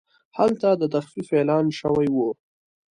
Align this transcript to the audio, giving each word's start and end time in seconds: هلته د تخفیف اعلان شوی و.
هلته 0.37 0.69
د 0.75 0.83
تخفیف 0.95 1.27
اعلان 1.37 1.65
شوی 1.79 2.07
و. 2.11 2.17